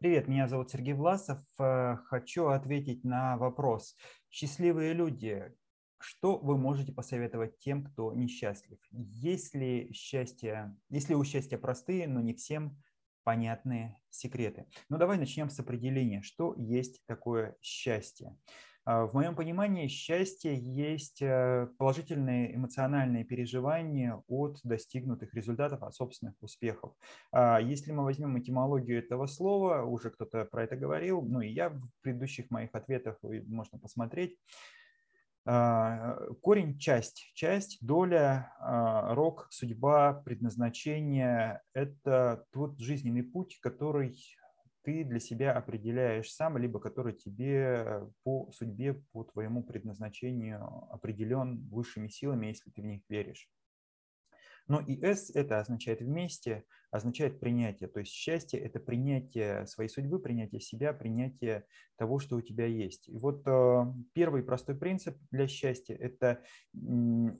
[0.00, 1.40] Привет, меня зовут Сергей Власов.
[1.58, 3.98] Э, хочу ответить на вопрос.
[4.30, 5.54] Счастливые люди,
[5.98, 8.78] что вы можете посоветовать тем, кто несчастлив?
[8.92, 12.78] Если счастье, если у счастья простые, но не всем
[13.24, 14.64] понятные секреты.
[14.88, 18.38] Ну давай начнем с определения, что есть такое счастье.
[18.90, 26.34] А, в моем понимании счастье есть э, положительные эмоциональные переживания от достигнутых результатов, от собственных
[26.40, 26.92] успехов.
[27.30, 31.68] А, если мы возьмем этимологию этого слова, уже кто-то про это говорил, ну и я
[31.68, 34.36] в предыдущих моих ответах можно посмотреть,
[35.46, 38.52] а, Корень– часть, часть, доля,
[39.14, 44.18] рок, судьба, предназначение– это тот жизненный путь, который
[44.82, 52.08] ты для себя определяешь сам, либо который тебе по судьбе, по твоему предназначению определен высшими
[52.08, 53.48] силами, если ты в них веришь.
[54.70, 57.88] Но и S это означает вместе, означает принятие.
[57.88, 61.64] То есть счастье– это принятие своей судьбы, принятие себя, принятие
[61.96, 63.08] того, что у тебя есть.
[63.08, 66.40] И вот э, первый простой принцип для счастья– это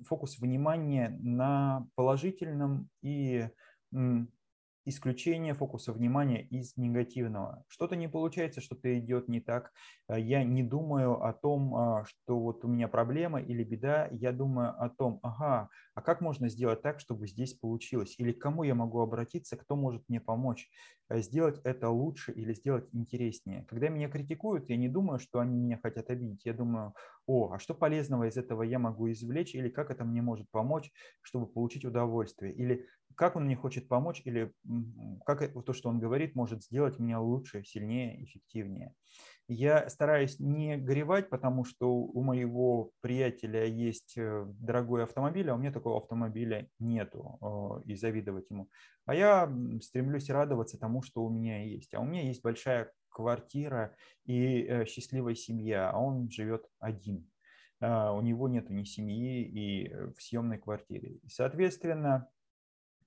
[0.08, 3.48] фокус внимания на положительном и
[4.84, 7.64] исключение фокуса внимания из негативного.
[7.68, 9.72] Что-то не получается, что-то идет не так.
[10.08, 14.08] Э, я не думаю о том, а, что вот у меня проблема или беда.
[14.10, 18.14] Я думаю о том, ага, а как можно сделать так, чтобы здесь получилось?
[18.18, 20.68] Или к кому я могу обратиться, кто может мне помочь
[21.08, 23.64] э, сделать это лучше или сделать интереснее?
[23.68, 26.44] Когда меня критикуют, я не думаю, что они меня хотят обидеть.
[26.44, 26.94] Я думаю,
[27.26, 30.90] о, а что полезного из этого я могу извлечь или как это мне может помочь,
[31.22, 32.52] чтобы получить удовольствие?
[32.54, 34.52] Или как он мне хочет помочь или
[35.24, 38.94] как то, что он говорит, может сделать меня лучше, сильнее, эффективнее.
[39.52, 45.58] Я стараюсь не горевать, потому что у моего приятеля есть э, дорогой автомобиль, а у
[45.58, 48.68] меня такого автомобиля нету, и завидовать ему.
[49.06, 51.94] А я стремлюсь радоваться тому, что у меня есть.
[51.94, 57.28] А у меня есть большая квартира и э, счастливая семья, а он живет один.
[57.80, 61.18] У него нет ни семьи и э, в съемной квартире.
[61.26, 62.28] соответственно,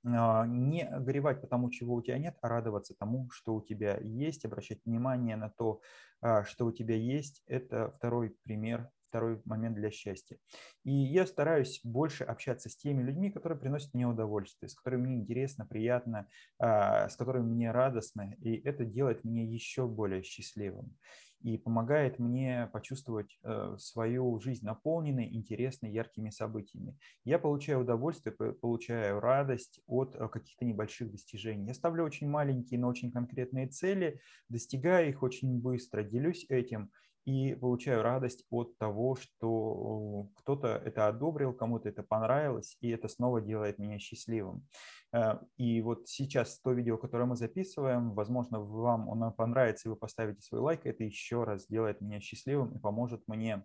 [0.04, 4.46] не горевать по тому, чего у тебя нет, а радоваться тому, что у тебя есть,
[4.46, 5.82] обращать внимание на то,
[6.22, 7.42] а, что у тебя есть.
[7.48, 10.38] Это второй пример, второй момент для счастья.
[10.84, 15.16] И я стараюсь больше общаться с теми людьми, которые приносят мне удовольствие, с которыми мне
[15.18, 16.28] интересно, приятно,
[16.60, 20.98] а, с которыми мне радостно, и это делает меня еще более счастливым
[21.44, 26.98] и помогает мне почувствовать э, свою жизнь наполненной, интересной, яркими событиями.
[27.26, 31.68] Я получаю удовольствие, получаю радость от э, каких-то небольших достижений.
[31.68, 36.90] Я ставлю очень маленькие, но очень конкретные цели, достигаю их очень быстро, делюсь этим
[37.26, 43.42] и получаю радость от того, что кто-то это одобрил, кому-то это понравилось, и это снова
[43.42, 44.68] делает меня счастливым.
[45.14, 49.96] Э, и вот сейчас то видео, которое мы записываем, возможно, вам оно понравится, и вы
[49.96, 53.64] поставите свой лайк, это еще раз делает меня счастливым и поможет мне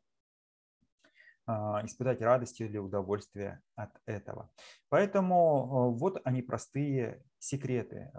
[1.47, 4.51] а, испытать радость или удовольствие от этого.
[4.91, 8.13] Поэтому э, вот они простые секреты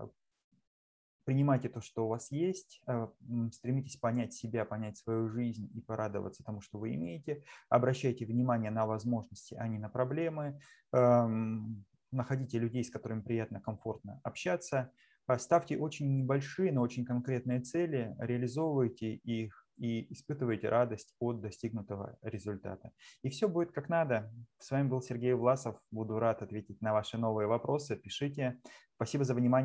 [1.25, 3.07] принимайте то, что у вас есть, э,
[3.52, 7.44] стремитесь понять себя, понять свою жизнь и порадоваться тому, что вы имеете.
[7.69, 10.59] Обращайте внимание на возможности, а не на проблемы.
[10.94, 14.91] Эм, находите людей, с которыми приятно, комфортно общаться.
[15.38, 22.91] Ставьте очень небольшие, но очень конкретные цели, реализовывайте их и испытывайте радость от достигнутого результата.
[23.24, 24.31] И все будет как надо.
[24.58, 25.78] С вами был Сергей Власов.
[25.91, 27.96] Буду рад ответить на ваши новые вопросы.
[27.96, 28.59] Пишите.
[28.96, 29.58] Спасибо за внимание.